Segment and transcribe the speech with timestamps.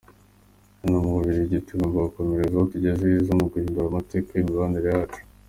[0.81, 5.19] Hano mu Bubirigi tugomba gukomereza aho tugeze heza mu guhindura amateka y’ imibanire yacu.